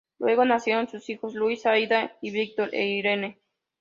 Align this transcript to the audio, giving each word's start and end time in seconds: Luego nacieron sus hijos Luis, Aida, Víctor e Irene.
Luego 0.17 0.45
nacieron 0.45 0.87
sus 0.89 1.07
hijos 1.11 1.35
Luis, 1.35 1.63
Aida, 1.67 2.17
Víctor 2.23 2.69
e 2.73 2.87
Irene. 2.87 3.37